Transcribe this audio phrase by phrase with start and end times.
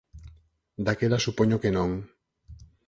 [0.85, 1.89] Daquela supoño que non.